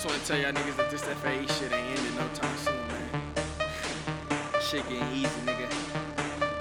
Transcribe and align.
just 0.00 0.10
want 0.10 0.22
to 0.22 0.28
tell 0.28 0.38
y'all 0.40 0.52
niggas 0.52 0.76
that 0.76 0.90
this 0.92 1.02
FAE 1.02 1.44
shit 1.58 1.72
ain't 1.72 1.98
ending 1.98 2.14
no 2.14 2.28
time 2.32 2.56
soon, 2.58 2.76
man. 2.86 3.20
Shit 4.60 4.88
getting 4.88 5.12
easy, 5.12 5.40
nigga. 5.44 5.68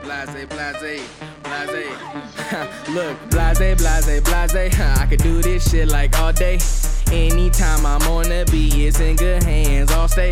Blase, 0.02 0.48
blase, 0.48 1.06
blase. 1.44 2.90
Look, 2.90 3.30
blase, 3.30 3.60
blase, 3.78 4.22
blase. 4.22 4.80
I 4.80 5.06
could 5.08 5.22
do 5.22 5.44
this 5.44 5.70
shit 5.70 5.88
like 5.90 6.18
all 6.18 6.34
day. 6.34 6.58
Anytime 7.12 7.86
I'm 7.86 8.02
on 8.10 8.24
the 8.24 8.50
beat, 8.52 8.74
it's 8.74 9.00
in 9.00 9.16
good 9.16 9.44
hands. 9.44 9.92
All 9.92 10.08
stay 10.08 10.27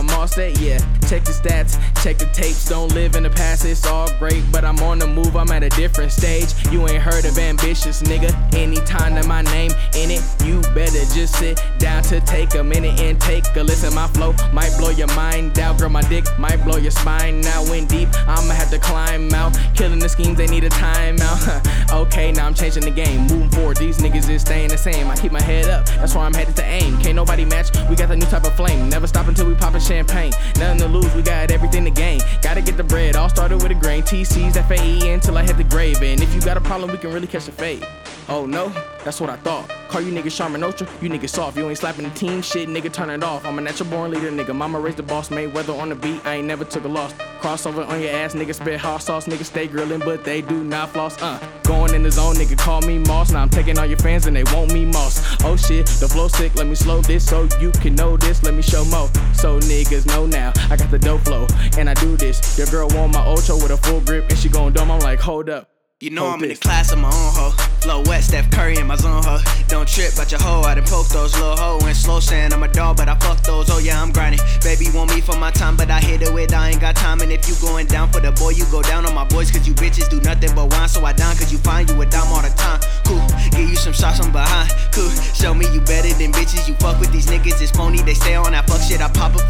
I'm 0.00 0.08
all 0.18 0.26
state. 0.26 0.58
Yeah, 0.58 0.78
check 1.10 1.24
the 1.24 1.32
stats, 1.32 1.76
check 2.02 2.16
the 2.16 2.24
tapes. 2.32 2.66
Don't 2.66 2.90
live 2.94 3.16
in 3.16 3.22
the 3.22 3.28
past, 3.28 3.66
it's 3.66 3.86
all 3.86 4.10
great. 4.18 4.42
But 4.50 4.64
I'm 4.64 4.78
on 4.78 4.98
the 4.98 5.06
move, 5.06 5.36
I'm 5.36 5.50
at 5.50 5.62
a 5.62 5.68
different 5.68 6.10
stage. 6.10 6.54
You 6.72 6.88
ain't 6.88 7.02
heard 7.02 7.26
of 7.26 7.36
ambitious, 7.36 8.02
nigga. 8.02 8.32
Anytime 8.54 9.14
that 9.16 9.26
my 9.26 9.42
name 9.42 9.72
in 9.94 10.10
it, 10.10 10.22
you 10.42 10.62
better 10.74 11.04
just 11.12 11.38
sit 11.38 11.60
down 12.02 12.20
to 12.20 12.26
take 12.26 12.54
a 12.54 12.62
minute 12.62 12.98
and 13.00 13.20
take 13.20 13.44
a 13.56 13.62
listen. 13.62 13.94
My 13.94 14.06
flow 14.08 14.34
might 14.52 14.76
blow 14.78 14.90
your 14.90 15.08
mind 15.14 15.58
out, 15.58 15.78
girl. 15.78 15.88
My 15.88 16.02
dick 16.02 16.24
might 16.38 16.62
blow 16.64 16.76
your 16.76 16.90
spine 16.90 17.40
now. 17.40 17.62
When 17.64 17.86
deep, 17.86 18.08
I'ma 18.26 18.54
have 18.54 18.70
to 18.70 18.78
climb 18.78 19.32
out. 19.32 19.58
Killing 19.74 19.98
the 19.98 20.08
schemes, 20.08 20.36
they 20.36 20.46
need 20.46 20.64
a 20.64 20.70
timeout. 20.70 21.92
okay, 21.92 22.32
now 22.32 22.46
I'm 22.46 22.54
changing 22.54 22.84
the 22.84 22.90
game. 22.90 23.26
Moving 23.26 23.50
forward, 23.50 23.76
these 23.76 23.98
niggas 23.98 24.28
is 24.28 24.42
staying 24.42 24.68
the 24.68 24.78
same. 24.78 25.08
I 25.08 25.16
keep 25.16 25.32
my 25.32 25.42
head 25.42 25.68
up, 25.68 25.86
that's 25.86 26.14
why 26.14 26.24
I'm 26.24 26.34
headed 26.34 26.56
to 26.56 26.64
aim. 26.64 26.98
Can't 26.98 27.16
nobody 27.16 27.44
match, 27.44 27.68
we 27.88 27.96
got 27.96 28.08
the 28.08 28.16
new 28.16 28.26
type 28.26 28.44
of 28.44 28.54
flame. 28.54 28.88
Never 28.88 29.06
stop 29.06 29.28
until 29.28 29.46
we 29.46 29.54
poppin' 29.54 29.80
champagne. 29.80 30.32
Nothing 30.56 30.78
to 30.78 30.88
lose, 30.88 31.14
we 31.14 31.22
got 31.22 31.50
everything 31.50 31.84
to 31.84 31.90
gain. 31.90 32.20
Gotta 32.42 32.62
get 32.62 32.76
the 32.76 32.84
bread, 32.84 33.16
all 33.16 33.28
started 33.28 33.62
with 33.62 33.70
a 33.70 33.74
grain. 33.74 33.89
TC's 34.10 34.56
FAE 34.66 35.12
until 35.12 35.38
I 35.38 35.44
hit 35.44 35.56
the 35.56 35.62
grave. 35.62 36.02
And 36.02 36.20
if 36.20 36.34
you 36.34 36.40
got 36.40 36.56
a 36.56 36.60
problem, 36.60 36.90
we 36.90 36.98
can 36.98 37.12
really 37.12 37.28
catch 37.28 37.46
a 37.46 37.52
fade. 37.52 37.86
Oh 38.28 38.44
no, 38.44 38.68
that's 39.04 39.20
what 39.20 39.30
I 39.30 39.36
thought. 39.36 39.70
Call 39.88 40.00
you 40.00 40.12
niggas 40.12 40.36
Charmin 40.36 40.62
Ultra, 40.64 40.88
you 41.00 41.08
niggas 41.08 41.30
soft. 41.30 41.56
You 41.56 41.68
ain't 41.68 41.78
slapping 41.78 42.04
the 42.04 42.10
team 42.10 42.42
shit, 42.42 42.68
nigga, 42.68 42.92
turn 42.92 43.10
it 43.10 43.22
off. 43.22 43.44
I'm 43.44 43.58
a 43.58 43.60
natural 43.60 43.88
born 43.88 44.10
leader, 44.10 44.30
nigga. 44.30 44.54
Mama 44.54 44.78
raised 44.78 44.98
the 44.98 45.02
boss, 45.02 45.30
made 45.30 45.52
weather 45.54 45.72
on 45.72 45.88
the 45.88 45.94
beat. 45.94 46.24
I 46.24 46.36
ain't 46.36 46.46
never 46.46 46.64
took 46.64 46.84
a 46.84 46.88
loss. 46.88 47.12
Crossover 47.40 47.88
on 47.88 48.00
your 48.00 48.10
ass, 48.10 48.34
nigga, 48.34 48.54
spit 48.54 48.78
hot 48.78 49.02
sauce, 49.02 49.26
nigga, 49.26 49.44
stay 49.44 49.66
grillin', 49.66 50.04
but 50.04 50.24
they 50.24 50.42
do 50.42 50.62
not 50.62 50.90
floss. 50.90 51.20
Uh, 51.22 51.38
going 51.64 51.94
in 51.94 52.02
the 52.02 52.10
zone, 52.10 52.34
nigga, 52.34 52.56
call 52.58 52.82
me 52.82 52.98
Moss. 52.98 53.32
Now 53.32 53.42
I'm 53.42 53.48
taking 53.48 53.78
all 53.78 53.86
your 53.86 53.98
fans 53.98 54.26
and 54.26 54.36
they 54.36 54.44
want 54.44 54.72
me 54.72 54.84
Moss. 54.84 55.42
Oh 55.44 55.56
shit, 55.56 55.86
the 55.86 56.08
flow 56.08 56.28
sick, 56.28 56.54
let 56.54 56.66
me 56.66 56.74
slow 56.74 57.00
this 57.00 57.24
so 57.28 57.48
you 57.60 57.72
can 57.72 57.94
know 57.94 58.16
this. 58.16 58.42
Let 58.42 58.54
me 58.54 58.62
show 58.62 58.84
mo. 58.84 59.08
So 59.34 59.58
niggas 59.58 60.06
know 60.06 60.26
now, 60.26 60.52
I 60.70 60.76
got 60.76 60.90
the 60.90 60.98
dope 60.98 61.22
flow, 61.22 61.46
and 61.80 61.88
I 61.88 61.94
do 61.94 62.16
this. 62.16 62.58
Your 62.58 62.66
girl 62.68 62.88
want 62.90 63.12
my 63.14 63.24
Ocho 63.26 63.56
with 63.56 63.70
a 63.70 63.76
full 63.78 64.00
grip, 64.00 64.28
and 64.28 64.38
she 64.38 64.48
gon' 64.48 64.72
dumb. 64.72 64.90
I'm 64.90 65.00
like, 65.00 65.18
hold 65.18 65.48
up. 65.48 65.68
You 66.00 66.08
know 66.08 66.22
Hold 66.22 66.36
I'm 66.36 66.42
in 66.44 66.48
the 66.48 66.56
class 66.56 66.92
of 66.92 66.98
my 66.98 67.08
own 67.08 67.32
hoe. 67.36 67.50
Flow 67.82 68.02
wet, 68.06 68.24
Steph 68.24 68.50
Curry 68.50 68.78
in 68.78 68.86
my 68.86 68.96
zone 68.96 69.22
hoe. 69.22 69.40
Don't 69.68 69.86
trip 69.86 70.14
about 70.14 70.30
your 70.30 70.40
hoe, 70.40 70.62
I 70.62 70.74
done 70.74 70.84
poke 70.86 71.08
those 71.08 71.34
little 71.34 71.56
hoe 71.56 71.78
and 71.84 71.94
slow 71.94 72.20
sand. 72.20 72.54
I'm 72.54 72.62
a 72.62 72.68
dog, 72.68 72.96
but 72.96 73.08
I 73.08 73.14
fuck 73.16 73.42
those. 73.42 73.68
Oh 73.68 73.78
yeah, 73.78 74.00
I'm 74.00 74.10
grinding. 74.10 74.40
Baby 74.62 74.86
want 74.94 75.14
me 75.14 75.20
for 75.20 75.36
my 75.36 75.50
time, 75.50 75.76
but 75.76 75.90
I 75.90 76.00
hit 76.00 76.22
it 76.22 76.32
with 76.32 76.54
I 76.54 76.70
ain't 76.70 76.80
got 76.80 76.96
time. 76.96 77.20
And 77.20 77.30
if 77.30 77.46
you 77.46 77.54
going 77.60 77.86
down 77.86 78.10
for 78.10 78.20
the 78.20 78.32
boy, 78.32 78.50
you 78.56 78.64
go 78.70 78.80
down 78.80 79.04
on 79.04 79.14
my 79.14 79.24
boys, 79.24 79.50
cause 79.50 79.68
you 79.68 79.74
bitches 79.74 80.08
do 80.08 80.22
nothing 80.22 80.54
but 80.54 80.72
whine. 80.72 80.88
So 80.88 81.04
I 81.04 81.12
down, 81.12 81.36
cause 81.36 81.52
you 81.52 81.58
find 81.58 81.88
you 81.90 82.00
a 82.00 82.06
dime 82.06 82.32
all 82.32 82.40
the 82.40 82.48
time. 82.56 82.80
Cool, 83.04 83.20
give 83.52 83.68
you 83.68 83.76
some 83.76 83.92
shots 83.92 84.20
from 84.20 84.32
behind. 84.32 84.72
Cool, 84.92 85.10
show 85.36 85.52
me 85.52 85.66
you 85.68 85.82
better 85.82 86.08
than 86.16 86.32
bitches. 86.32 86.66
You 86.66 86.74
fuck 86.80 86.98
with 86.98 87.12
these 87.12 87.26
niggas, 87.26 87.60
it's 87.60 87.72
phony. 87.72 88.00
They 88.00 88.14
stay 88.14 88.36
on 88.36 88.52
that 88.52 88.66
fuck 88.66 88.80
shit. 88.80 89.02
I 89.02 89.12
pop 89.12 89.36
a 89.36 89.44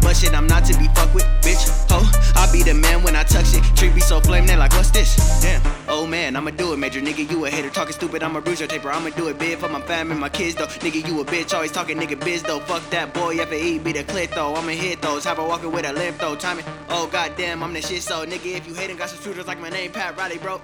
bust 0.00 0.24
it, 0.24 0.34
I'm 0.34 0.46
not 0.46 0.64
to 0.66 0.78
be 0.78 0.86
fucked 0.88 1.14
with, 1.14 1.24
bitch. 1.42 1.62
Ho, 1.90 2.00
I 2.36 2.50
be 2.52 2.62
the 2.62 2.74
man 2.74 3.02
when 3.02 3.16
I 3.16 3.24
tuck 3.24 3.44
shit. 3.44 3.62
Tree 3.76 3.90
be 3.90 4.00
so 4.00 4.20
flame, 4.20 4.46
they 4.46 4.56
like, 4.56 4.72
what's 4.72 4.90
this? 4.90 5.16
Damn. 5.40 5.62
Oh 5.88 6.06
man, 6.06 6.36
I'ma 6.36 6.50
do 6.50 6.72
it, 6.72 6.76
major 6.78 7.00
nigga. 7.00 7.30
You 7.30 7.44
a 7.44 7.50
hater, 7.50 7.70
talking 7.70 7.92
stupid. 7.92 8.22
I'ma 8.22 8.40
bruise 8.40 8.60
your 8.60 8.68
taper. 8.68 8.90
I'ma 8.90 9.10
do 9.10 9.28
it 9.28 9.38
big 9.38 9.58
for 9.58 9.68
my 9.68 9.80
fam 9.80 10.10
and 10.10 10.20
my 10.20 10.28
kids 10.28 10.54
though. 10.54 10.66
Nigga, 10.66 11.06
you 11.06 11.20
a 11.20 11.24
bitch, 11.24 11.54
always 11.54 11.72
talking 11.72 11.98
nigga 11.98 12.18
biz 12.18 12.42
though. 12.42 12.60
Fuck 12.60 12.88
that 12.90 13.12
boy, 13.12 13.36
FAE 13.36 13.78
be 13.78 13.92
the 13.92 14.04
clit 14.04 14.34
though. 14.34 14.54
I'ma 14.54 14.70
hit 14.70 15.02
those, 15.02 15.24
have 15.24 15.38
a 15.38 15.46
walking 15.46 15.72
with 15.72 15.86
a 15.86 15.92
limp 15.92 16.18
though. 16.18 16.36
Timing, 16.36 16.64
oh 16.88 17.08
goddamn, 17.10 17.62
I'm 17.62 17.72
the 17.72 17.82
shit 17.82 18.02
so 18.02 18.24
nigga. 18.24 18.56
If 18.56 18.66
you 18.66 18.74
hating, 18.74 18.96
got 18.96 19.08
some 19.10 19.22
shooters 19.22 19.46
like 19.46 19.60
my 19.60 19.70
name 19.70 19.92
Pat 19.92 20.16
Riley, 20.16 20.38
bro. 20.38 20.60